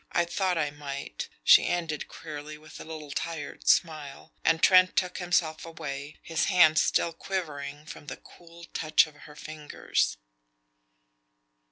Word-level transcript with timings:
I 0.13 0.25
thought 0.25 0.57
I 0.57 0.71
might," 0.71 1.29
she 1.43 1.67
ended 1.67 2.07
queerly, 2.07 2.57
with 2.57 2.79
a 2.79 2.83
little 2.83 3.11
tired 3.11 3.67
smile; 3.67 4.33
and 4.43 4.63
Trent 4.63 4.95
took 4.95 5.19
himself 5.19 5.63
away, 5.63 6.17
his 6.23 6.45
hand 6.45 6.79
still 6.79 7.13
quivering 7.13 7.85
from 7.85 8.07
the 8.07 8.17
cool 8.17 8.63
touch 8.73 9.05
of 9.05 9.13
her 9.13 9.35
fingers. 9.35 10.17